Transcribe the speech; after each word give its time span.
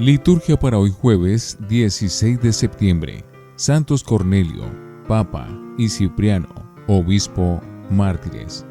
Liturgia 0.00 0.58
para 0.58 0.78
hoy 0.78 0.90
jueves 0.90 1.58
16 1.68 2.40
de 2.40 2.54
septiembre. 2.54 3.22
Santos 3.56 4.02
Cornelio, 4.02 4.64
Papa 5.06 5.46
y 5.76 5.90
Cipriano, 5.90 6.48
Obispo, 6.86 7.60
mártires. 7.90 8.64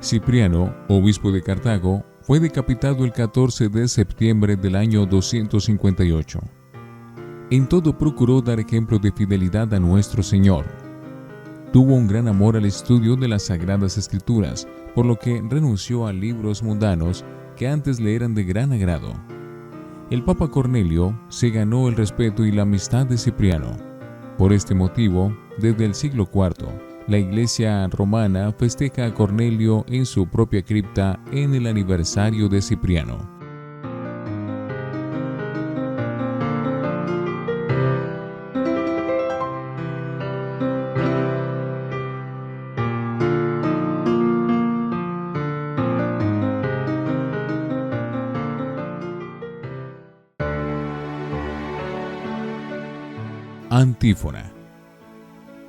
Cipriano, 0.00 0.72
obispo 0.86 1.32
de 1.32 1.42
Cartago, 1.42 2.04
fue 2.20 2.38
decapitado 2.38 3.04
el 3.04 3.12
14 3.12 3.68
de 3.68 3.88
septiembre 3.88 4.54
del 4.54 4.76
año 4.76 5.04
258. 5.04 6.38
En 7.50 7.68
todo 7.68 7.96
procuró 7.96 8.40
dar 8.42 8.60
ejemplo 8.60 8.98
de 8.98 9.12
fidelidad 9.12 9.72
a 9.72 9.80
nuestro 9.80 10.22
Señor. 10.22 10.64
Tuvo 11.72 11.94
un 11.94 12.06
gran 12.06 12.28
amor 12.28 12.56
al 12.56 12.64
estudio 12.64 13.16
de 13.16 13.28
las 13.28 13.44
Sagradas 13.44 13.98
Escrituras, 13.98 14.66
por 14.94 15.06
lo 15.06 15.16
que 15.16 15.42
renunció 15.48 16.06
a 16.06 16.12
libros 16.12 16.62
mundanos 16.62 17.24
que 17.56 17.68
antes 17.68 18.00
le 18.00 18.14
eran 18.14 18.34
de 18.34 18.44
gran 18.44 18.72
agrado 18.72 19.14
el 20.08 20.22
Papa 20.22 20.48
Cornelio 20.48 21.18
se 21.28 21.50
ganó 21.50 21.88
el 21.88 21.96
respeto 21.96 22.44
y 22.44 22.52
la 22.52 22.62
amistad 22.62 23.06
de 23.06 23.18
Cipriano. 23.18 23.76
Por 24.38 24.52
este 24.52 24.72
motivo, 24.72 25.36
desde 25.58 25.84
el 25.84 25.94
siglo 25.94 26.28
IV, 26.32 26.68
la 27.08 27.18
Iglesia 27.18 27.88
romana 27.88 28.52
festeja 28.56 29.06
a 29.06 29.14
Cornelio 29.14 29.84
en 29.88 30.06
su 30.06 30.28
propia 30.28 30.62
cripta 30.62 31.18
en 31.32 31.56
el 31.56 31.66
aniversario 31.66 32.48
de 32.48 32.62
Cipriano. 32.62 33.35
Antífona. 53.78 54.50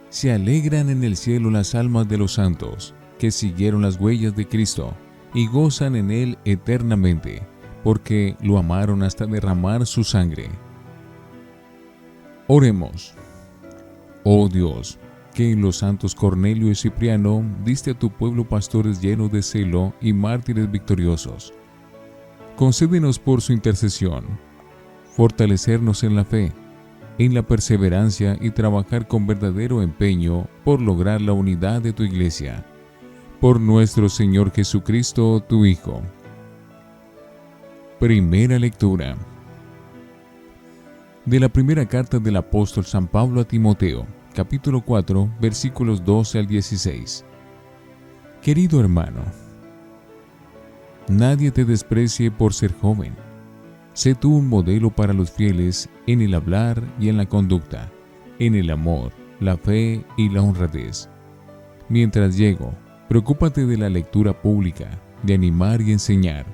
Se 0.08 0.32
alegran 0.32 0.90
en 0.90 1.04
el 1.04 1.18
cielo 1.18 1.52
las 1.52 1.76
almas 1.76 2.08
de 2.08 2.18
los 2.18 2.36
santos, 2.36 2.96
que 3.20 3.32
siguieron 3.32 3.82
las 3.82 4.00
huellas 4.00 4.34
de 4.34 4.48
Cristo, 4.48 4.94
y 5.34 5.46
gozan 5.48 5.98
en 5.98 6.12
Él 6.12 6.38
eternamente, 6.46 7.46
porque 7.84 8.38
lo 8.40 8.58
amaron 8.58 9.04
hasta 9.04 9.26
derramar 9.26 9.86
su 9.86 10.06
sangre. 10.06 10.50
Oremos. 12.48 13.14
Oh 14.24 14.48
Dios, 14.48 15.00
que 15.34 15.52
en 15.52 15.62
los 15.62 15.76
santos 15.76 16.16
Cornelio 16.16 16.72
y 16.72 16.76
Cipriano 16.76 17.44
diste 17.66 17.92
a 17.92 18.00
tu 18.00 18.10
pueblo 18.10 18.48
pastores 18.48 19.02
llenos 19.02 19.34
de 19.34 19.42
celo 19.42 19.94
y 20.00 20.14
mártires 20.14 20.72
victoriosos. 20.72 21.54
Concédenos 22.56 23.20
por 23.20 23.42
su 23.42 23.52
intercesión, 23.52 24.24
fortalecernos 25.14 26.06
en 26.06 26.16
la 26.16 26.24
fe, 26.24 26.54
en 27.18 27.34
la 27.34 27.42
perseverancia 27.42 28.38
y 28.40 28.52
trabajar 28.52 29.08
con 29.08 29.26
verdadero 29.26 29.82
empeño 29.82 30.48
por 30.64 30.82
lograr 30.82 31.22
la 31.22 31.34
unidad 31.34 31.82
de 31.82 31.94
tu 31.94 32.04
iglesia. 32.04 32.66
Por 33.42 33.60
nuestro 33.60 34.10
Señor 34.10 34.52
Jesucristo, 34.52 35.44
tu 35.48 35.66
Hijo. 35.66 36.02
Primera 38.00 38.60
lectura. 38.60 39.16
De 41.26 41.40
la 41.40 41.50
primera 41.50 41.86
carta 41.86 42.20
del 42.20 42.38
apóstol 42.38 42.86
San 42.86 43.08
Pablo 43.08 43.42
a 43.42 43.44
Timoteo, 43.44 44.06
capítulo 44.34 44.82
4, 44.82 45.30
versículos 45.42 46.04
12 46.06 46.40
al 46.40 46.48
16. 46.48 47.26
Querido 48.42 48.80
hermano, 48.80 49.22
nadie 51.10 51.52
te 51.52 51.66
desprecie 51.66 52.32
por 52.32 52.54
ser 52.54 52.74
joven 52.80 53.27
Sé 53.98 54.14
tú 54.14 54.36
un 54.36 54.48
modelo 54.48 54.92
para 54.92 55.12
los 55.12 55.32
fieles 55.32 55.90
en 56.06 56.22
el 56.22 56.36
hablar 56.36 56.84
y 57.00 57.10
en 57.10 57.18
la 57.18 57.26
conducta, 57.26 57.92
en 58.38 58.54
el 58.54 58.70
amor, 58.70 59.12
la 59.40 59.58
fe 59.58 60.06
y 60.16 60.30
la 60.30 60.44
honradez. 60.44 61.10
Mientras 61.90 62.38
llego, 62.38 62.76
preocúpate 63.10 63.66
de 63.66 63.76
la 63.76 63.90
lectura 63.90 64.40
pública, 64.40 65.02
de 65.24 65.34
animar 65.34 65.82
y 65.82 65.94
enseñar. 65.94 66.46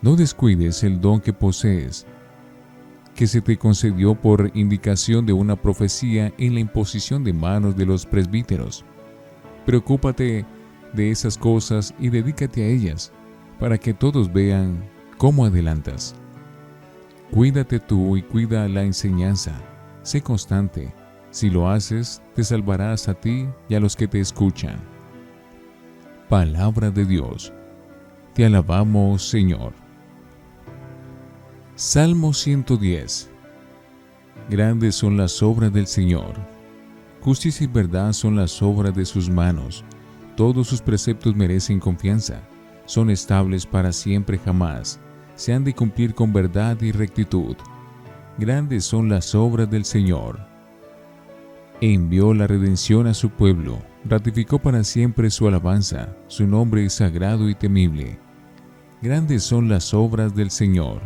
No 0.00 0.16
descuides 0.16 0.82
el 0.82 0.98
don 0.98 1.20
que 1.20 1.34
posees, 1.34 2.06
que 3.14 3.26
se 3.26 3.42
te 3.42 3.58
concedió 3.58 4.14
por 4.14 4.50
indicación 4.54 5.26
de 5.26 5.34
una 5.34 5.60
profecía 5.60 6.32
en 6.38 6.54
la 6.54 6.60
imposición 6.60 7.22
de 7.22 7.34
manos 7.34 7.76
de 7.76 7.84
los 7.84 8.06
presbíteros. 8.06 8.82
Preocúpate 9.66 10.46
de 10.94 11.10
esas 11.10 11.36
cosas 11.36 11.94
y 11.98 12.08
dedícate 12.08 12.64
a 12.64 12.68
ellas, 12.68 13.12
para 13.60 13.76
que 13.76 13.92
todos 13.92 14.32
vean 14.32 14.93
¿Cómo 15.24 15.46
adelantas? 15.46 16.14
Cuídate 17.30 17.80
tú 17.80 18.14
y 18.18 18.22
cuida 18.22 18.68
la 18.68 18.82
enseñanza. 18.82 19.52
Sé 20.02 20.20
constante. 20.20 20.92
Si 21.30 21.48
lo 21.48 21.70
haces, 21.70 22.20
te 22.34 22.44
salvarás 22.44 23.08
a 23.08 23.14
ti 23.14 23.48
y 23.70 23.74
a 23.74 23.80
los 23.80 23.96
que 23.96 24.06
te 24.06 24.20
escuchan. 24.20 24.76
Palabra 26.28 26.90
de 26.90 27.06
Dios. 27.06 27.54
Te 28.34 28.44
alabamos, 28.44 29.26
Señor. 29.26 29.72
Salmo 31.74 32.34
110. 32.34 33.30
Grandes 34.50 34.94
son 34.94 35.16
las 35.16 35.42
obras 35.42 35.72
del 35.72 35.86
Señor. 35.86 36.34
Justicia 37.22 37.64
y 37.64 37.68
verdad 37.68 38.12
son 38.12 38.36
las 38.36 38.60
obras 38.60 38.94
de 38.94 39.06
sus 39.06 39.30
manos. 39.30 39.86
Todos 40.36 40.68
sus 40.68 40.82
preceptos 40.82 41.34
merecen 41.34 41.80
confianza. 41.80 42.42
Son 42.84 43.08
estables 43.08 43.64
para 43.64 43.90
siempre 43.90 44.36
jamás 44.36 45.00
se 45.36 45.52
han 45.52 45.64
de 45.64 45.74
cumplir 45.74 46.14
con 46.14 46.32
verdad 46.32 46.80
y 46.80 46.92
rectitud. 46.92 47.56
Grandes 48.38 48.84
son 48.84 49.08
las 49.08 49.34
obras 49.34 49.70
del 49.70 49.84
Señor. 49.84 50.40
Envió 51.80 52.34
la 52.34 52.46
redención 52.46 53.06
a 53.06 53.14
su 53.14 53.30
pueblo, 53.30 53.78
ratificó 54.04 54.58
para 54.58 54.84
siempre 54.84 55.30
su 55.30 55.46
alabanza, 55.48 56.16
su 56.28 56.46
nombre 56.46 56.84
es 56.84 56.94
sagrado 56.94 57.48
y 57.48 57.54
temible. 57.54 58.18
Grandes 59.02 59.42
son 59.42 59.68
las 59.68 59.92
obras 59.92 60.34
del 60.34 60.50
Señor. 60.50 61.02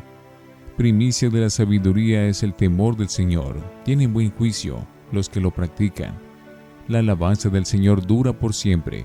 Primicia 0.76 1.28
de 1.30 1.40
la 1.40 1.50
sabiduría 1.50 2.26
es 2.26 2.42
el 2.42 2.54
temor 2.54 2.96
del 2.96 3.08
Señor. 3.08 3.56
Tienen 3.84 4.12
buen 4.12 4.30
juicio 4.30 4.86
los 5.10 5.28
que 5.28 5.40
lo 5.40 5.50
practican. 5.50 6.14
La 6.86 7.00
alabanza 7.00 7.48
del 7.48 7.66
Señor 7.66 8.06
dura 8.06 8.32
por 8.32 8.54
siempre. 8.54 9.04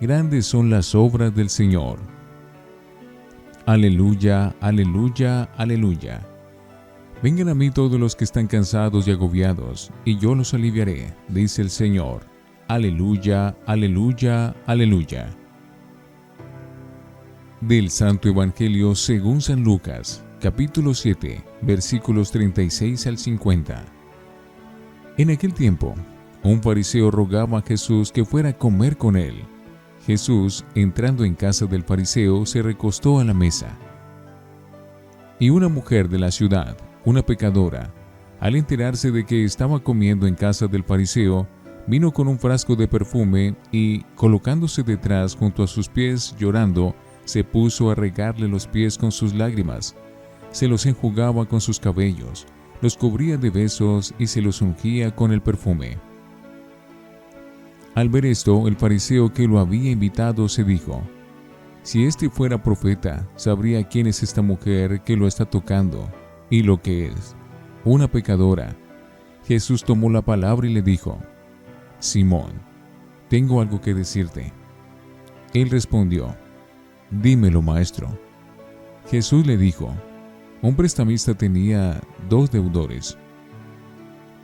Grandes 0.00 0.46
son 0.46 0.70
las 0.70 0.94
obras 0.94 1.34
del 1.34 1.48
Señor 1.50 1.98
Aleluya, 3.66 4.54
aleluya, 4.60 5.50
aleluya. 5.56 6.24
Vengan 7.20 7.48
a 7.48 7.54
mí 7.56 7.72
todos 7.72 7.98
los 7.98 8.14
que 8.14 8.22
están 8.22 8.46
cansados 8.46 9.08
y 9.08 9.10
agobiados, 9.10 9.90
y 10.04 10.16
yo 10.20 10.36
los 10.36 10.54
aliviaré, 10.54 11.12
dice 11.26 11.62
el 11.62 11.70
Señor. 11.70 12.20
Aleluya, 12.68 13.56
aleluya, 13.66 14.54
aleluya. 14.66 15.36
Del 17.60 17.90
Santo 17.90 18.28
Evangelio 18.28 18.94
según 18.94 19.40
San 19.40 19.64
Lucas, 19.64 20.24
capítulo 20.40 20.94
7, 20.94 21.44
versículos 21.62 22.30
36 22.30 23.04
al 23.08 23.18
50. 23.18 23.84
En 25.16 25.30
aquel 25.30 25.52
tiempo, 25.52 25.96
un 26.44 26.62
fariseo 26.62 27.10
rogaba 27.10 27.58
a 27.58 27.62
Jesús 27.62 28.12
que 28.12 28.24
fuera 28.24 28.50
a 28.50 28.56
comer 28.56 28.96
con 28.96 29.16
él. 29.16 29.42
Jesús, 30.06 30.64
entrando 30.76 31.24
en 31.24 31.34
casa 31.34 31.66
del 31.66 31.82
fariseo, 31.82 32.46
se 32.46 32.62
recostó 32.62 33.18
a 33.18 33.24
la 33.24 33.34
mesa. 33.34 33.76
Y 35.40 35.50
una 35.50 35.68
mujer 35.68 36.08
de 36.08 36.20
la 36.20 36.30
ciudad, 36.30 36.76
una 37.04 37.22
pecadora, 37.22 37.92
al 38.38 38.54
enterarse 38.54 39.10
de 39.10 39.26
que 39.26 39.44
estaba 39.44 39.82
comiendo 39.82 40.28
en 40.28 40.36
casa 40.36 40.68
del 40.68 40.84
fariseo, 40.84 41.48
vino 41.88 42.12
con 42.12 42.28
un 42.28 42.38
frasco 42.38 42.76
de 42.76 42.86
perfume 42.86 43.56
y, 43.72 44.02
colocándose 44.14 44.84
detrás 44.84 45.34
junto 45.34 45.64
a 45.64 45.66
sus 45.66 45.88
pies 45.88 46.36
llorando, 46.38 46.94
se 47.24 47.42
puso 47.42 47.90
a 47.90 47.96
regarle 47.96 48.46
los 48.46 48.68
pies 48.68 48.96
con 48.96 49.10
sus 49.10 49.34
lágrimas. 49.34 49.96
Se 50.52 50.68
los 50.68 50.86
enjugaba 50.86 51.46
con 51.46 51.60
sus 51.60 51.80
cabellos, 51.80 52.46
los 52.80 52.96
cubría 52.96 53.38
de 53.38 53.50
besos 53.50 54.14
y 54.20 54.28
se 54.28 54.40
los 54.40 54.62
ungía 54.62 55.16
con 55.16 55.32
el 55.32 55.42
perfume. 55.42 55.98
Al 57.96 58.10
ver 58.10 58.26
esto, 58.26 58.68
el 58.68 58.76
fariseo 58.76 59.32
que 59.32 59.48
lo 59.48 59.58
había 59.58 59.90
invitado 59.90 60.50
se 60.50 60.62
dijo, 60.64 61.00
si 61.82 62.04
este 62.04 62.28
fuera 62.28 62.62
profeta, 62.62 63.26
sabría 63.36 63.88
quién 63.88 64.06
es 64.06 64.22
esta 64.22 64.42
mujer 64.42 65.00
que 65.00 65.16
lo 65.16 65.26
está 65.26 65.46
tocando 65.46 66.06
y 66.50 66.62
lo 66.62 66.82
que 66.82 67.06
es, 67.06 67.34
una 67.86 68.06
pecadora. 68.06 68.76
Jesús 69.46 69.82
tomó 69.82 70.10
la 70.10 70.20
palabra 70.20 70.66
y 70.66 70.74
le 70.74 70.82
dijo, 70.82 71.18
Simón, 71.98 72.52
tengo 73.30 73.62
algo 73.62 73.80
que 73.80 73.94
decirte. 73.94 74.52
Él 75.54 75.70
respondió, 75.70 76.36
Dímelo, 77.10 77.62
maestro. 77.62 78.10
Jesús 79.10 79.46
le 79.46 79.56
dijo, 79.56 79.94
un 80.60 80.76
prestamista 80.76 81.32
tenía 81.32 81.98
dos 82.28 82.50
deudores. 82.50 83.16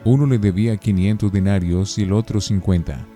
Uno 0.06 0.24
le 0.24 0.38
debía 0.38 0.78
500 0.78 1.30
denarios 1.30 1.98
y 1.98 2.04
el 2.04 2.14
otro 2.14 2.40
50. 2.40 3.11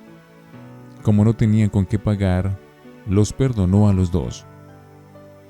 Como 1.06 1.24
no 1.24 1.34
tenían 1.34 1.68
con 1.68 1.86
qué 1.86 2.00
pagar, 2.00 2.58
los 3.06 3.32
perdonó 3.32 3.88
a 3.88 3.92
los 3.92 4.10
dos. 4.10 4.44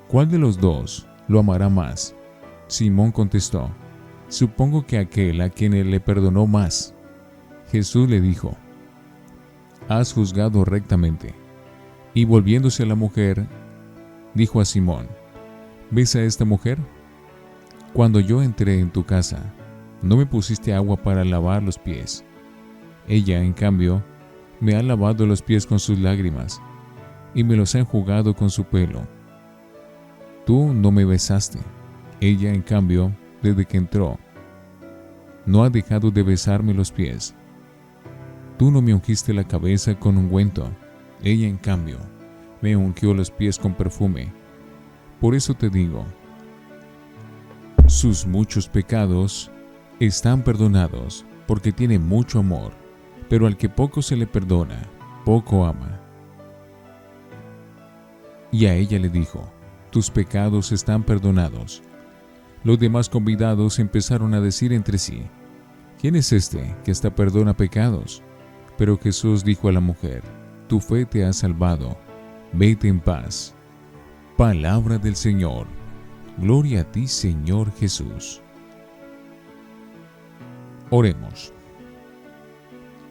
¿Cuál 0.07 0.29
de 0.29 0.37
los 0.37 0.61
dos 0.61 1.07
lo 1.27 1.39
amará 1.39 1.67
más? 1.67 2.15
Simón 2.67 3.11
contestó, 3.11 3.71
supongo 4.27 4.85
que 4.85 4.99
aquel 4.99 5.41
a 5.41 5.49
quien 5.49 5.73
él 5.73 5.89
le 5.89 5.99
perdonó 5.99 6.45
más. 6.45 6.93
Jesús 7.71 8.07
le 8.07 8.21
dijo, 8.21 8.55
has 9.89 10.13
juzgado 10.13 10.63
rectamente. 10.63 11.33
Y 12.13 12.25
volviéndose 12.25 12.83
a 12.83 12.85
la 12.85 12.93
mujer, 12.93 13.47
dijo 14.35 14.61
a 14.61 14.65
Simón, 14.65 15.07
¿ves 15.89 16.15
a 16.15 16.21
esta 16.21 16.45
mujer? 16.45 16.77
Cuando 17.93 18.19
yo 18.19 18.43
entré 18.43 18.79
en 18.79 18.91
tu 18.91 19.07
casa, 19.07 19.55
no 20.03 20.17
me 20.17 20.27
pusiste 20.27 20.75
agua 20.75 20.97
para 20.97 21.25
lavar 21.25 21.63
los 21.63 21.79
pies. 21.79 22.23
Ella, 23.07 23.41
en 23.41 23.53
cambio, 23.53 24.03
me 24.59 24.75
ha 24.75 24.81
lavado 24.81 25.25
los 25.25 25.41
pies 25.41 25.65
con 25.65 25.79
sus 25.79 25.99
lágrimas 25.99 26.61
y 27.33 27.43
me 27.43 27.55
los 27.55 27.75
ha 27.75 27.79
enjugado 27.79 28.35
con 28.35 28.49
su 28.49 28.63
pelo. 28.63 29.07
Tú 30.45 30.73
no 30.73 30.91
me 30.91 31.05
besaste. 31.05 31.59
Ella, 32.19 32.53
en 32.53 32.61
cambio, 32.61 33.13
desde 33.41 33.65
que 33.65 33.77
entró, 33.77 34.17
no 35.45 35.63
ha 35.63 35.69
dejado 35.69 36.09
de 36.09 36.23
besarme 36.23 36.73
los 36.73 36.91
pies. 36.91 37.35
Tú 38.57 38.71
no 38.71 38.81
me 38.81 38.93
ungiste 38.93 39.33
la 39.33 39.43
cabeza 39.43 39.93
con 39.99 40.17
ungüento. 40.17 40.69
Ella, 41.21 41.47
en 41.47 41.57
cambio, 41.57 41.99
me 42.61 42.75
ungió 42.75 43.13
los 43.13 43.29
pies 43.29 43.59
con 43.59 43.73
perfume. 43.75 44.33
Por 45.21 45.35
eso 45.35 45.53
te 45.53 45.69
digo, 45.69 46.05
sus 47.87 48.25
muchos 48.25 48.67
pecados 48.67 49.51
están 49.99 50.43
perdonados 50.43 51.25
porque 51.47 51.71
tiene 51.71 51.99
mucho 51.99 52.39
amor, 52.39 52.73
pero 53.29 53.47
al 53.47 53.57
que 53.57 53.69
poco 53.69 54.01
se 54.01 54.15
le 54.15 54.27
perdona, 54.27 54.81
poco 55.25 55.65
ama. 55.65 55.99
Y 58.51 58.65
a 58.65 58.75
ella 58.75 58.97
le 58.99 59.09
dijo, 59.09 59.51
tus 59.91 60.09
pecados 60.09 60.71
están 60.71 61.03
perdonados. 61.03 61.83
Los 62.63 62.79
demás 62.79 63.09
convidados 63.09 63.79
empezaron 63.79 64.33
a 64.33 64.41
decir 64.41 64.73
entre 64.73 64.97
sí, 64.97 65.23
¿quién 65.99 66.15
es 66.15 66.31
este 66.31 66.75
que 66.83 66.91
hasta 66.91 67.13
perdona 67.13 67.55
pecados? 67.55 68.23
Pero 68.77 68.97
Jesús 68.97 69.43
dijo 69.43 69.69
a 69.69 69.71
la 69.71 69.79
mujer, 69.79 70.23
tu 70.67 70.79
fe 70.79 71.05
te 71.05 71.25
ha 71.25 71.33
salvado, 71.33 71.97
vete 72.53 72.87
en 72.87 72.99
paz. 72.99 73.53
Palabra 74.37 74.97
del 74.97 75.15
Señor. 75.15 75.65
Gloria 76.37 76.81
a 76.81 76.83
ti, 76.83 77.07
Señor 77.07 77.71
Jesús. 77.73 78.41
Oremos. 80.91 81.56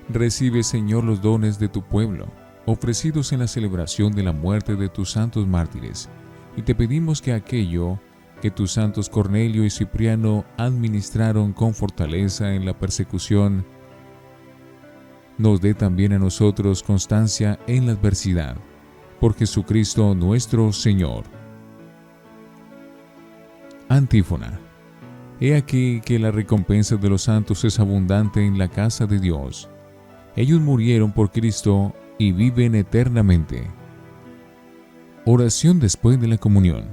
Recibe, 0.08 0.62
Señor, 0.62 1.04
los 1.04 1.20
dones 1.20 1.58
de 1.58 1.68
tu 1.68 1.82
pueblo, 1.82 2.26
ofrecidos 2.64 3.32
en 3.32 3.40
la 3.40 3.48
celebración 3.48 4.12
de 4.12 4.22
la 4.22 4.32
muerte 4.32 4.76
de 4.76 4.88
tus 4.88 5.10
santos 5.10 5.46
mártires, 5.46 6.08
y 6.56 6.62
te 6.62 6.74
pedimos 6.74 7.20
que 7.20 7.32
aquello 7.32 7.98
que 8.40 8.50
tus 8.50 8.72
santos 8.72 9.08
Cornelio 9.08 9.64
y 9.64 9.70
Cipriano 9.70 10.44
administraron 10.58 11.52
con 11.52 11.74
fortaleza 11.74 12.54
en 12.54 12.64
la 12.64 12.78
persecución, 12.78 13.64
nos 15.38 15.60
dé 15.60 15.74
también 15.74 16.12
a 16.12 16.18
nosotros 16.18 16.82
constancia 16.82 17.58
en 17.66 17.86
la 17.86 17.92
adversidad. 17.92 18.56
Por 19.20 19.34
Jesucristo 19.34 20.14
nuestro 20.14 20.72
Señor. 20.72 21.24
Antífona. 23.88 24.58
He 25.40 25.54
aquí 25.54 26.00
que 26.00 26.18
la 26.18 26.30
recompensa 26.30 26.96
de 26.96 27.10
los 27.10 27.22
santos 27.22 27.64
es 27.64 27.78
abundante 27.78 28.44
en 28.44 28.58
la 28.58 28.68
casa 28.68 29.06
de 29.06 29.18
Dios. 29.18 29.68
Ellos 30.36 30.60
murieron 30.60 31.12
por 31.12 31.30
Cristo 31.30 31.94
y 32.18 32.32
viven 32.32 32.74
eternamente. 32.74 33.66
Oración 35.24 35.80
después 35.80 36.20
de 36.20 36.28
la 36.28 36.36
comunión. 36.36 36.84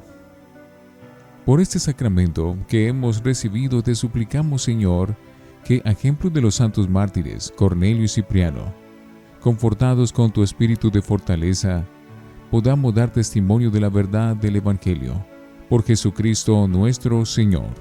Por 1.46 1.60
este 1.60 1.78
sacramento 1.78 2.58
que 2.70 2.88
hemos 2.88 3.22
recibido 3.22 3.84
te 3.84 3.96
suplicamos, 3.96 4.64
Señor, 4.64 5.16
que, 5.66 5.82
a 5.84 5.92
ejemplo 5.92 6.30
de 6.30 6.42
los 6.42 6.56
santos 6.56 6.90
mártires 6.90 7.54
Cornelio 7.56 8.04
y 8.04 8.08
Cipriano, 8.08 8.74
confortados 9.42 10.14
con 10.14 10.32
tu 10.32 10.42
espíritu 10.42 10.90
de 10.90 11.02
fortaleza, 11.02 11.84
podamos 12.50 12.96
dar 12.96 13.12
testimonio 13.12 13.70
de 13.72 13.82
la 13.82 13.90
verdad 13.90 14.38
del 14.38 14.56
Evangelio. 14.56 15.26
Por 15.70 15.84
Jesucristo 15.84 16.68
nuestro 16.68 17.26
Señor. 17.26 17.74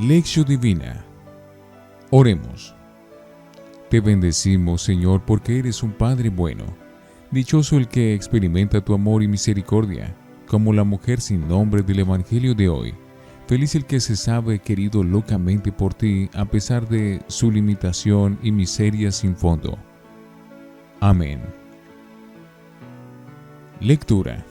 Lección 0.00 0.46
Divina. 0.46 1.04
Oremos. 2.10 2.77
Te 3.90 4.00
bendecimos, 4.00 4.82
Señor, 4.82 5.22
porque 5.24 5.58
eres 5.58 5.82
un 5.82 5.92
Padre 5.92 6.28
bueno. 6.28 6.64
Dichoso 7.30 7.76
el 7.76 7.88
que 7.88 8.14
experimenta 8.14 8.84
tu 8.84 8.94
amor 8.94 9.22
y 9.22 9.28
misericordia, 9.28 10.14
como 10.46 10.72
la 10.72 10.84
mujer 10.84 11.20
sin 11.20 11.46
nombre 11.48 11.82
del 11.82 12.00
Evangelio 12.00 12.54
de 12.54 12.68
hoy. 12.68 12.94
Feliz 13.46 13.74
el 13.74 13.86
que 13.86 14.00
se 14.00 14.16
sabe 14.16 14.58
querido 14.58 15.02
locamente 15.02 15.72
por 15.72 15.94
ti 15.94 16.28
a 16.34 16.44
pesar 16.44 16.86
de 16.88 17.22
su 17.28 17.50
limitación 17.50 18.38
y 18.42 18.52
miseria 18.52 19.10
sin 19.10 19.34
fondo. 19.34 19.78
Amén. 21.00 21.40
Lectura. 23.80 24.44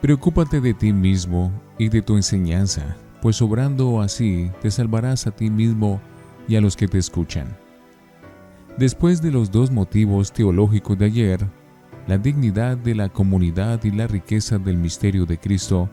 Preocúpate 0.00 0.60
de 0.60 0.74
ti 0.74 0.92
mismo 0.92 1.52
y 1.78 1.88
de 1.88 2.02
tu 2.02 2.16
enseñanza 2.16 2.96
pues 3.22 3.40
obrando 3.40 4.02
así 4.02 4.50
te 4.60 4.70
salvarás 4.70 5.28
a 5.28 5.30
ti 5.30 5.48
mismo 5.48 6.00
y 6.48 6.56
a 6.56 6.60
los 6.60 6.76
que 6.76 6.88
te 6.88 6.98
escuchan. 6.98 7.56
Después 8.78 9.20
de 9.20 9.30
los 9.30 9.50
dos 9.50 9.70
motivos 9.70 10.32
teológicos 10.32 10.98
de 10.98 11.04
ayer, 11.04 11.46
la 12.06 12.16
dignidad 12.16 12.78
de 12.78 12.94
la 12.94 13.10
comunidad 13.10 13.84
y 13.84 13.90
la 13.90 14.06
riqueza 14.06 14.58
del 14.58 14.78
misterio 14.78 15.26
de 15.26 15.38
Cristo, 15.38 15.90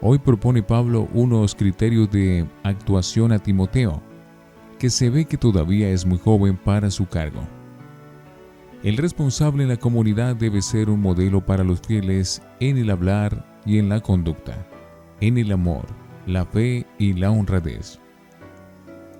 hoy 0.00 0.18
propone 0.18 0.62
Pablo 0.62 1.08
unos 1.12 1.56
criterios 1.56 2.08
de 2.12 2.46
actuación 2.62 3.32
a 3.32 3.40
Timoteo, 3.40 4.00
que 4.78 4.90
se 4.90 5.10
ve 5.10 5.24
que 5.24 5.36
todavía 5.36 5.90
es 5.90 6.06
muy 6.06 6.18
joven 6.18 6.56
para 6.56 6.88
su 6.88 7.06
cargo. 7.06 7.42
El 8.84 8.96
responsable 8.96 9.64
en 9.64 9.70
la 9.70 9.76
comunidad 9.76 10.36
debe 10.36 10.62
ser 10.62 10.90
un 10.90 11.00
modelo 11.00 11.44
para 11.44 11.64
los 11.64 11.80
fieles 11.80 12.42
en 12.60 12.78
el 12.78 12.90
hablar 12.90 13.60
y 13.66 13.78
en 13.78 13.88
la 13.88 14.00
conducta, 14.00 14.64
en 15.20 15.36
el 15.36 15.50
amor, 15.50 15.86
la 16.26 16.44
fe 16.46 16.86
y 16.96 17.14
la 17.14 17.32
honradez. 17.32 17.98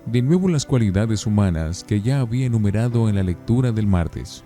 De 0.05 0.21
nuevo 0.21 0.47
las 0.47 0.67
cualidades 0.67 1.25
humanas 1.25 1.83
que 1.83 1.99
ya 1.99 2.19
había 2.19 2.45
enumerado 2.45 3.09
en 3.09 3.15
la 3.15 3.23
lectura 3.23 3.71
del 3.71 3.87
martes. 3.87 4.43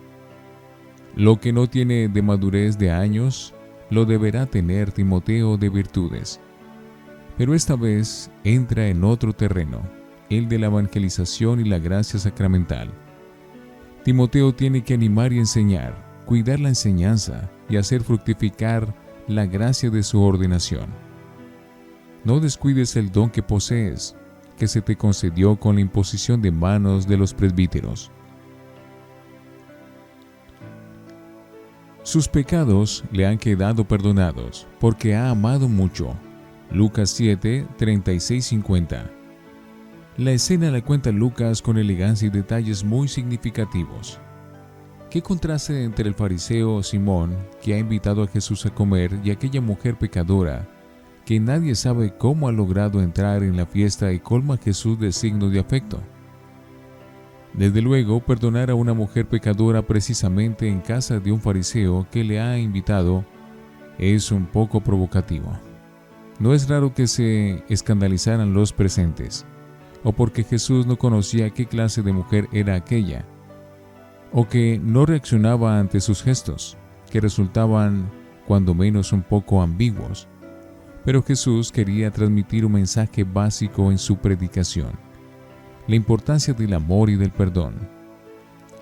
Lo 1.18 1.42
que 1.42 1.52
no 1.52 1.68
tiene 1.68 2.08
de 2.08 2.22
madurez 2.22 2.78
de 2.78 2.92
años, 2.92 3.54
lo 3.90 4.06
deberá 4.06 4.46
tener 4.46 4.94
Timoteo 4.94 5.58
de 5.58 5.68
virtudes. 5.68 6.40
Pero 7.38 7.54
esta 7.54 7.76
vez 7.76 8.32
entra 8.46 8.88
en 8.88 9.04
otro 9.04 9.34
terreno, 9.34 9.82
el 10.30 10.48
de 10.48 10.60
la 10.60 10.68
evangelización 10.68 11.60
y 11.60 11.66
la 11.66 11.80
gracia 11.80 12.20
sacramental. 12.20 12.90
Timoteo 14.06 14.54
tiene 14.56 14.82
que 14.82 14.94
animar 14.94 15.34
y 15.34 15.40
enseñar, 15.40 16.24
cuidar 16.26 16.62
la 16.62 16.70
enseñanza 16.70 17.52
y 17.68 17.76
hacer 17.76 18.02
fructificar 18.02 18.96
la 19.28 19.46
gracia 19.46 19.90
de 19.90 20.04
su 20.04 20.22
ordenación. 20.22 20.88
No 22.24 22.40
descuides 22.40 22.96
el 22.96 23.12
don 23.12 23.30
que 23.30 23.44
posees, 23.44 24.16
que 24.60 24.68
se 24.68 24.82
te 24.82 24.96
concedió 24.96 25.56
con 25.56 25.76
la 25.76 25.82
imposición 25.82 26.42
de 26.42 26.52
manos 26.52 27.08
de 27.08 27.18
los 27.18 27.34
presbíteros. 27.34 28.12
Sus 32.04 32.28
pecados 32.28 33.04
le 33.12 33.26
han 33.26 33.38
quedado 33.38 33.86
perdonados, 33.86 34.68
porque 34.80 35.16
ha 35.16 35.30
amado 35.30 35.68
mucho. 35.68 36.16
Lucas 36.72 37.10
7, 37.12 37.68
36, 37.78 38.46
50. 38.46 39.12
La 40.18 40.32
escena 40.32 40.70
la 40.70 40.84
cuenta 40.84 41.12
Lucas 41.12 41.62
con 41.62 41.78
elegancia 41.78 42.28
y 42.28 42.30
detalles 42.30 42.84
muy 42.84 43.08
significativos. 43.08 44.20
¿Qué 45.10 45.22
contraste 45.22 45.84
entre 45.84 46.08
el 46.08 46.14
fariseo 46.14 46.84
Simón, 46.84 47.36
que 47.62 47.74
ha 47.74 47.78
invitado 47.78 48.24
a 48.24 48.28
Jesús 48.28 48.66
a 48.66 48.70
comer, 48.70 49.20
y 49.24 49.32
aquella 49.32 49.62
mujer 49.62 49.98
pecadora, 49.98 50.68
que 51.30 51.40
nadie 51.40 51.76
sabe 51.76 52.18
cómo 52.18 52.48
ha 52.48 52.52
logrado 52.52 53.04
entrar 53.04 53.44
en 53.44 53.56
la 53.56 53.68
fiesta 53.68 54.12
y 54.12 54.20
colma 54.20 54.56
a 54.56 54.58
Jesús 54.58 55.00
de 55.00 55.12
signo 55.12 55.52
de 55.52 55.60
afecto. 55.60 56.02
Desde 57.54 57.84
luego, 57.84 58.20
perdonar 58.20 58.72
a 58.72 58.74
una 58.74 58.96
mujer 58.96 59.28
pecadora 59.30 59.84
precisamente 59.84 60.68
en 60.68 60.80
casa 60.80 61.20
de 61.20 61.32
un 61.32 61.40
fariseo 61.40 62.08
que 62.10 62.24
le 62.24 62.40
ha 62.40 62.58
invitado 62.58 63.24
es 64.00 64.32
un 64.32 64.48
poco 64.48 64.82
provocativo. 64.82 65.54
No 66.40 66.56
es 66.56 66.68
raro 66.68 66.96
que 66.96 67.06
se 67.06 67.64
escandalizaran 67.70 68.56
los 68.56 68.74
presentes, 68.74 69.46
o 70.04 70.14
porque 70.14 70.44
Jesús 70.44 70.88
no 70.88 70.98
conocía 70.98 71.52
qué 71.52 71.68
clase 71.68 72.02
de 72.02 72.12
mujer 72.12 72.48
era 72.52 72.74
aquella, 72.74 73.24
o 74.34 74.48
que 74.48 74.82
no 74.84 75.06
reaccionaba 75.06 75.80
ante 75.80 76.02
sus 76.02 76.24
gestos, 76.24 76.76
que 77.12 77.22
resultaban 77.22 78.10
cuando 78.48 78.74
menos 78.74 79.14
un 79.14 79.22
poco 79.22 79.62
ambiguos 79.62 80.28
pero 81.10 81.24
Jesús 81.24 81.72
quería 81.72 82.12
transmitir 82.12 82.64
un 82.64 82.74
mensaje 82.74 83.24
básico 83.24 83.90
en 83.90 83.98
su 83.98 84.18
predicación. 84.18 84.92
la 85.88 85.96
importancia 85.96 86.54
del 86.54 86.72
amor 86.76 87.10
y 87.10 87.16
del 87.16 87.32
perdón. 87.32 87.74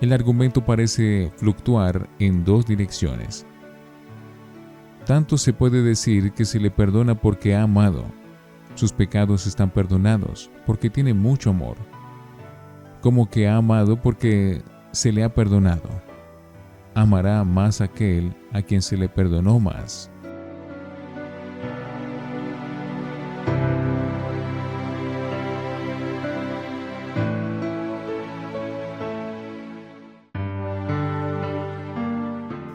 El 0.02 0.12
argumento 0.12 0.62
parece 0.62 1.32
fluctuar 1.38 2.06
en 2.18 2.44
dos 2.44 2.66
direcciones. 2.66 3.46
Tanto 5.06 5.38
se 5.38 5.54
puede 5.54 5.82
decir 5.82 6.32
que 6.32 6.44
se 6.44 6.60
le 6.60 6.70
perdona 6.70 7.14
porque 7.14 7.54
ha 7.54 7.62
amado. 7.62 8.04
Sus 8.74 8.92
pecados 8.92 9.46
están 9.46 9.70
perdonados 9.70 10.50
porque 10.66 10.90
tiene 10.90 11.14
mucho 11.14 11.48
amor. 11.48 11.78
Como 13.00 13.30
que 13.30 13.48
ha 13.48 13.56
amado 13.56 14.02
porque 14.02 14.60
se 14.92 15.12
le 15.12 15.24
ha 15.24 15.32
perdonado. 15.32 15.88
Amará 16.94 17.42
más 17.44 17.80
aquel 17.80 18.36
a 18.52 18.60
quien 18.60 18.82
se 18.82 18.98
le 18.98 19.08
perdonó 19.08 19.58
más. 19.58 20.10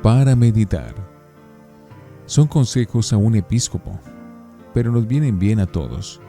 Para 0.03 0.35
meditar. 0.35 0.93
Son 2.25 2.45
consejos 2.45 3.13
a 3.13 3.17
un 3.17 3.35
episcopo, 3.35 3.97
pero 4.73 4.91
nos 4.91 5.07
vienen 5.07 5.39
bien 5.39 5.61
a 5.61 5.65
todos. 5.65 6.19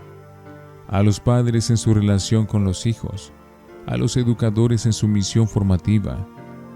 A 0.86 1.02
los 1.02 1.18
padres 1.18 1.70
en 1.70 1.76
su 1.76 1.92
relación 1.92 2.46
con 2.46 2.62
los 2.62 2.86
hijos, 2.86 3.32
a 3.86 3.96
los 3.96 4.16
educadores 4.16 4.86
en 4.86 4.92
su 4.92 5.08
misión 5.08 5.48
formativa, 5.48 6.24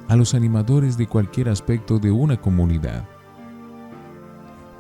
a 0.08 0.16
los 0.16 0.34
animadores 0.34 0.98
de 0.98 1.06
cualquier 1.06 1.50
aspecto 1.50 2.00
de 2.00 2.10
una 2.10 2.36
comunidad. 2.36 3.08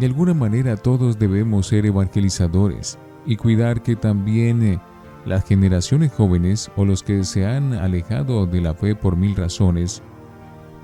De 0.00 0.06
alguna 0.06 0.34
manera 0.34 0.76
todos 0.76 1.20
debemos 1.20 1.68
ser 1.68 1.86
evangelizadores 1.86 2.98
y 3.26 3.36
cuidar 3.36 3.80
que 3.80 3.94
también 3.94 4.60
eh, 4.64 4.80
las 5.24 5.44
generaciones 5.44 6.10
jóvenes 6.10 6.68
o 6.74 6.84
los 6.84 7.04
que 7.04 7.22
se 7.22 7.46
han 7.46 7.74
alejado 7.74 8.44
de 8.44 8.60
la 8.60 8.74
fe 8.74 8.96
por 8.96 9.16
mil 9.16 9.36
razones 9.36 10.02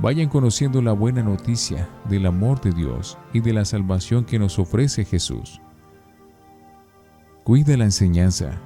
vayan 0.00 0.28
conociendo 0.28 0.82
la 0.82 0.92
buena 0.92 1.22
noticia 1.22 1.88
del 2.08 2.26
amor 2.26 2.60
de 2.60 2.72
Dios 2.72 3.18
y 3.32 3.40
de 3.40 3.52
la 3.52 3.64
salvación 3.64 4.24
que 4.24 4.38
nos 4.38 4.58
ofrece 4.58 5.04
Jesús. 5.04 5.60
Cuida 7.44 7.76
la 7.76 7.84
enseñanza, 7.84 8.60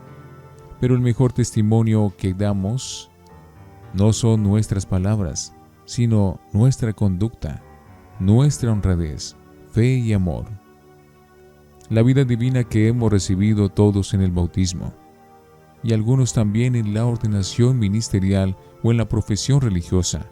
pero 0.81 0.95
el 0.95 1.01
mejor 1.01 1.33
testimonio 1.33 2.15
que 2.17 2.33
damos 2.33 3.11
no 3.95 4.13
son 4.13 4.43
nuestras 4.43 4.87
palabras, 4.87 5.55
sino 5.85 6.41
nuestra 6.53 6.93
conducta, 6.93 7.63
nuestra 8.21 8.73
honradez, 8.73 9.37
fe 9.73 9.97
y 9.99 10.13
amor. 10.13 10.47
La 11.89 12.03
vida 12.03 12.25
divina 12.25 12.65
que 12.65 12.89
hemos 12.89 13.11
recibido 13.11 13.69
todos 13.71 14.15
en 14.15 14.21
el 14.21 14.31
bautismo, 14.31 14.93
y 15.83 15.93
algunos 15.93 16.33
también 16.33 16.75
en 16.75 16.93
la 16.93 17.07
ordenación 17.07 17.79
ministerial 17.79 18.57
o 18.83 18.91
en 18.91 18.99
la 18.99 19.09
profesión 19.09 19.61
religiosa 19.61 20.27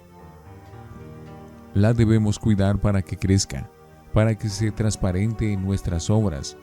la 1.76 1.92
debemos 1.92 2.38
cuidar 2.38 2.80
para 2.80 3.02
que 3.02 3.18
crezca, 3.18 3.70
para 4.14 4.34
que 4.34 4.48
sea 4.48 4.74
transparente 4.74 5.52
en 5.52 5.62
nuestras 5.62 6.08
obras 6.08 6.56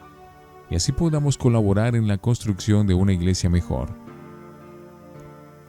y 0.72 0.76
así 0.76 0.92
podamos 0.92 1.38
colaborar 1.38 1.96
en 1.96 2.08
la 2.08 2.18
construcción 2.18 2.88
de 2.88 2.96
una 2.96 3.14
iglesia 3.14 3.48
mejor. 3.48 3.90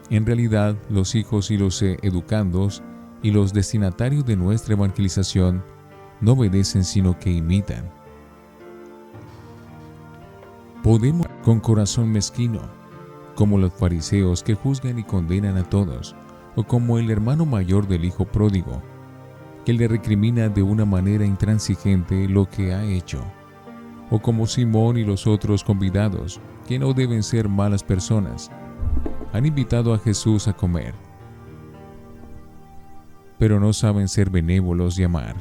En 0.09 0.25
realidad, 0.25 0.77
los 0.89 1.15
hijos 1.15 1.51
y 1.51 1.59
los 1.59 1.83
eh, 1.83 1.99
educandos 2.01 2.83
y 3.23 3.33
los 3.33 3.53
destinatarios 3.53 4.25
de 4.25 4.35
nuestra 4.35 4.73
evangelización 4.73 5.63
no 6.23 6.33
obedecen 6.33 6.83
sino 6.83 7.19
que 7.19 7.31
imitan. 7.31 7.91
Podemos 10.83 11.27
con 11.43 11.61
corazón 11.61 12.11
mezquino, 12.11 12.63
como 13.35 13.59
los 13.59 13.75
fariseos 13.75 14.43
que 14.43 14.55
juzgan 14.55 14.99
y 14.99 15.05
condenan 15.05 15.59
a 15.59 15.69
todos, 15.69 16.17
o 16.57 16.65
como 16.65 16.99
el 16.99 17.11
hermano 17.11 17.45
mayor 17.45 17.87
del 17.89 18.07
hijo 18.07 18.25
pródigo, 18.25 18.81
que 19.65 19.73
le 19.73 19.89
recrimina 19.89 20.49
de 20.49 20.63
una 20.63 20.85
manera 20.85 21.25
intransigente 21.25 22.29
lo 22.29 22.49
que 22.49 22.75
ha 22.75 22.85
hecho, 22.85 23.25
o 24.11 24.21
como 24.21 24.47
Simón 24.47 24.99
y 24.99 25.05
los 25.05 25.27
otros 25.27 25.65
convidados, 25.65 26.41
que 26.67 26.79
no 26.79 26.93
deben 26.93 27.23
ser 27.23 27.49
malas 27.49 27.83
personas, 27.83 28.51
han 29.33 29.47
invitado 29.47 29.95
a 29.95 29.99
Jesús 29.99 30.49
a 30.49 30.53
comer, 30.53 30.95
pero 33.39 33.59
no 33.59 33.73
saben 33.73 34.09
ser 34.09 34.31
benévolos 34.31 34.99
y 34.99 35.05
amar. 35.05 35.37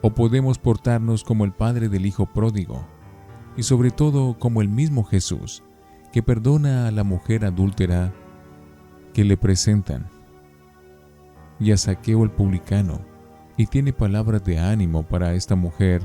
O 0.00 0.10
podemos 0.10 0.58
portarnos 0.58 1.22
como 1.22 1.44
el 1.44 1.52
padre 1.52 1.88
del 1.88 2.06
hijo 2.06 2.26
pródigo, 2.26 2.84
y 3.56 3.62
sobre 3.62 3.90
todo 3.90 4.38
como 4.38 4.62
el 4.62 4.68
mismo 4.68 5.04
Jesús, 5.04 5.62
que 6.12 6.22
perdona 6.22 6.88
a 6.88 6.90
la 6.90 7.04
mujer 7.04 7.44
adúltera 7.44 8.12
que 9.14 9.24
le 9.24 9.36
presentan 9.36 10.08
y 11.58 11.72
a 11.72 11.76
Saqueo 11.76 12.24
el 12.24 12.30
publicano, 12.30 13.00
y 13.56 13.66
tiene 13.66 13.92
palabras 13.92 14.44
de 14.44 14.58
ánimo 14.58 15.02
para 15.02 15.34
esta 15.34 15.54
mujer 15.54 16.02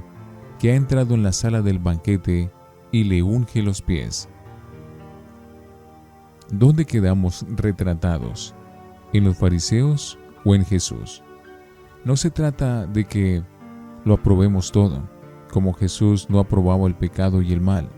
que 0.60 0.72
ha 0.72 0.76
entrado 0.76 1.14
en 1.14 1.24
la 1.24 1.32
sala 1.32 1.62
del 1.62 1.80
banquete 1.80 2.52
y 2.92 3.04
le 3.04 3.24
unge 3.24 3.62
los 3.62 3.82
pies. 3.82 4.30
¿Dónde 6.52 6.86
quedamos 6.86 7.46
retratados? 7.50 8.56
¿En 9.14 9.26
los 9.26 9.38
fariseos 9.38 10.18
o 10.46 10.56
en 10.56 10.66
Jesús? 10.66 11.24
No 12.06 12.16
se 12.16 12.32
trata 12.32 12.86
de 12.86 13.06
que 13.06 13.44
lo 14.06 14.14
aprobemos 14.14 14.72
todo, 14.72 15.10
como 15.52 15.74
Jesús 15.74 16.30
no 16.30 16.40
aprobaba 16.40 16.88
el 16.88 16.96
pecado 16.96 17.42
y 17.42 17.52
el 17.52 17.62
mal, 17.62 17.90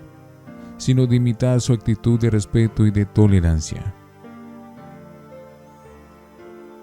sino 0.77 1.06
de 1.06 1.18
imitar 1.18 1.62
su 1.62 1.74
actitud 1.74 2.20
de 2.20 2.29
respeto 2.29 2.86
y 2.88 2.91
de 2.91 3.06
tolerancia. 3.06 3.96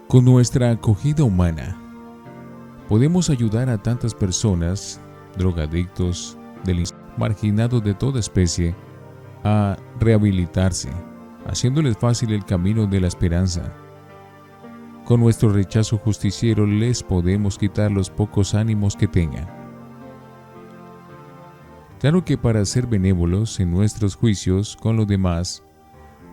Con 0.07 0.23
nuestra 0.23 0.71
acogida 0.71 1.25
humana, 1.25 1.77
podemos 2.87 3.29
ayudar 3.29 3.69
a 3.69 3.77
tantas 3.77 4.15
personas, 4.15 5.01
drogadictos, 5.37 6.37
marginados 7.17 7.83
de 7.83 7.93
toda 7.93 8.21
especie, 8.21 8.73
a 9.43 9.75
rehabilitarse, 9.99 10.89
haciéndoles 11.45 11.97
fácil 11.97 12.31
el 12.31 12.45
camino 12.45 12.87
de 12.87 13.01
la 13.01 13.07
esperanza. 13.07 13.73
Con 15.03 15.19
nuestro 15.19 15.49
rechazo 15.49 15.97
justiciero 15.97 16.65
les 16.65 17.03
podemos 17.03 17.57
quitar 17.57 17.91
los 17.91 18.09
pocos 18.09 18.55
ánimos 18.55 18.95
que 18.95 19.09
tengan. 19.09 19.45
Claro 21.99 22.23
que 22.23 22.37
para 22.37 22.63
ser 22.63 22.87
benévolos 22.87 23.59
en 23.59 23.71
nuestros 23.71 24.15
juicios 24.15 24.77
con 24.77 24.95
los 24.95 25.05
demás, 25.05 25.65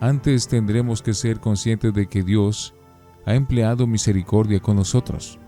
antes 0.00 0.46
tendremos 0.46 1.02
que 1.02 1.12
ser 1.12 1.40
conscientes 1.40 1.92
de 1.92 2.06
que 2.06 2.22
Dios 2.22 2.72
ha 3.26 3.34
empleado 3.34 3.86
misericordia 3.86 4.60
con 4.60 4.76
nosotros. 4.76 5.38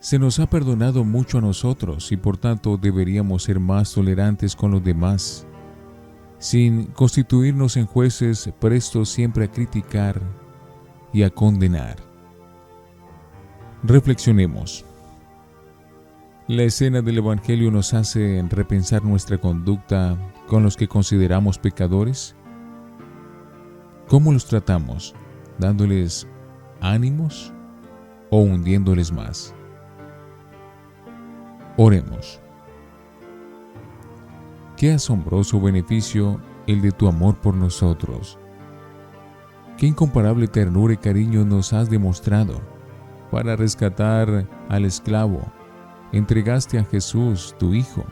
Se 0.00 0.18
nos 0.18 0.38
ha 0.38 0.48
perdonado 0.48 1.04
mucho 1.04 1.38
a 1.38 1.40
nosotros 1.40 2.12
y 2.12 2.16
por 2.16 2.36
tanto 2.36 2.76
deberíamos 2.76 3.42
ser 3.42 3.58
más 3.58 3.92
tolerantes 3.92 4.54
con 4.54 4.70
los 4.70 4.82
demás, 4.82 5.46
sin 6.38 6.86
constituirnos 6.86 7.76
en 7.76 7.86
jueces 7.86 8.50
prestos 8.60 9.08
siempre 9.08 9.44
a 9.44 9.50
criticar 9.50 10.22
y 11.12 11.24
a 11.24 11.30
condenar. 11.30 11.96
Reflexionemos. 13.82 14.84
La 16.46 16.62
escena 16.62 17.02
del 17.02 17.18
Evangelio 17.18 17.70
nos 17.70 17.92
hace 17.92 18.42
repensar 18.48 19.04
nuestra 19.04 19.38
conducta 19.38 20.16
con 20.46 20.62
los 20.62 20.76
que 20.76 20.88
consideramos 20.88 21.58
pecadores 21.58 22.34
¿Cómo 24.08 24.32
los 24.32 24.46
tratamos? 24.46 25.14
¿Dándoles 25.58 26.26
ánimos 26.80 27.52
o 28.30 28.40
hundiéndoles 28.40 29.12
más? 29.12 29.54
Oremos. 31.76 32.40
Qué 34.78 34.92
asombroso 34.92 35.60
beneficio 35.60 36.40
el 36.66 36.80
de 36.80 36.90
tu 36.90 37.06
amor 37.06 37.36
por 37.36 37.54
nosotros. 37.54 38.38
Qué 39.76 39.86
incomparable 39.86 40.48
ternura 40.48 40.94
y 40.94 40.96
cariño 40.96 41.44
nos 41.44 41.74
has 41.74 41.90
demostrado 41.90 42.62
para 43.30 43.56
rescatar 43.56 44.48
al 44.70 44.84
esclavo. 44.86 45.42
Entregaste 46.12 46.78
a 46.78 46.84
Jesús, 46.84 47.54
tu 47.58 47.74
Hijo. 47.74 48.04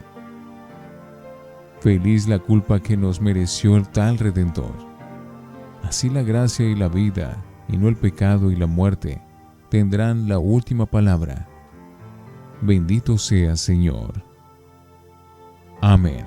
Feliz 1.80 2.28
la 2.28 2.38
culpa 2.38 2.80
que 2.80 2.98
nos 2.98 3.18
mereció 3.18 3.76
el 3.76 3.88
tal 3.88 4.18
Redentor. 4.18 4.95
Así 5.86 6.10
la 6.10 6.24
gracia 6.24 6.66
y 6.66 6.74
la 6.74 6.88
vida, 6.88 7.44
y 7.68 7.76
no 7.76 7.88
el 7.88 7.94
pecado 7.94 8.50
y 8.50 8.56
la 8.56 8.66
muerte, 8.66 9.22
tendrán 9.70 10.28
la 10.28 10.40
última 10.40 10.84
palabra. 10.84 11.46
Bendito 12.60 13.16
sea 13.18 13.54
Señor. 13.54 14.20
Amén. 15.80 16.26